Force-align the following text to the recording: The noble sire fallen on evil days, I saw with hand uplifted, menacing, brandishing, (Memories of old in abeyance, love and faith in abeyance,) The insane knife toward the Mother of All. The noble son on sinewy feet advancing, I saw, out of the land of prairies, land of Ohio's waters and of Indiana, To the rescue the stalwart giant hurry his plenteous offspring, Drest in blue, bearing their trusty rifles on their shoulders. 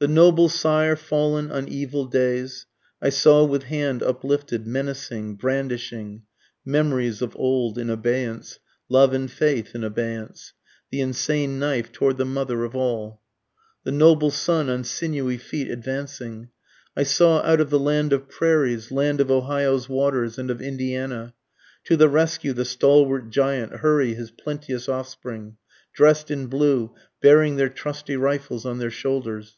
The 0.00 0.06
noble 0.06 0.48
sire 0.48 0.94
fallen 0.94 1.50
on 1.50 1.66
evil 1.66 2.04
days, 2.04 2.66
I 3.02 3.08
saw 3.08 3.44
with 3.44 3.64
hand 3.64 4.00
uplifted, 4.00 4.64
menacing, 4.64 5.34
brandishing, 5.34 6.22
(Memories 6.64 7.20
of 7.20 7.34
old 7.34 7.76
in 7.78 7.90
abeyance, 7.90 8.60
love 8.88 9.12
and 9.12 9.28
faith 9.28 9.74
in 9.74 9.82
abeyance,) 9.82 10.52
The 10.92 11.00
insane 11.00 11.58
knife 11.58 11.90
toward 11.90 12.16
the 12.16 12.24
Mother 12.24 12.62
of 12.64 12.76
All. 12.76 13.22
The 13.82 13.90
noble 13.90 14.30
son 14.30 14.70
on 14.70 14.84
sinewy 14.84 15.36
feet 15.36 15.68
advancing, 15.68 16.50
I 16.96 17.02
saw, 17.02 17.40
out 17.42 17.60
of 17.60 17.68
the 17.70 17.80
land 17.80 18.12
of 18.12 18.28
prairies, 18.28 18.92
land 18.92 19.20
of 19.20 19.32
Ohio's 19.32 19.88
waters 19.88 20.38
and 20.38 20.48
of 20.48 20.62
Indiana, 20.62 21.34
To 21.86 21.96
the 21.96 22.08
rescue 22.08 22.52
the 22.52 22.64
stalwart 22.64 23.30
giant 23.30 23.74
hurry 23.78 24.14
his 24.14 24.30
plenteous 24.30 24.88
offspring, 24.88 25.56
Drest 25.92 26.30
in 26.30 26.46
blue, 26.46 26.94
bearing 27.20 27.56
their 27.56 27.68
trusty 27.68 28.14
rifles 28.14 28.64
on 28.64 28.78
their 28.78 28.92
shoulders. 28.92 29.56